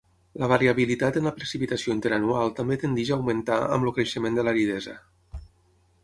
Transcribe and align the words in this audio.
La 0.43 0.47
variabilitat 0.51 1.17
en 1.19 1.27
la 1.29 1.33
precipitació 1.33 1.93
interanual 1.97 2.49
també 2.59 2.77
tendeix 2.83 3.11
a 3.13 3.15
augmentar 3.17 3.59
amb 3.75 3.87
el 3.89 3.93
creixement 3.99 4.39
de 4.39 4.47
l'aridesa. 4.49 4.97